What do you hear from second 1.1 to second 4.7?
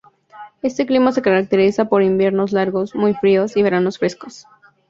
se caracteriza por inviernos largos, muy fríos, y veranos frescos.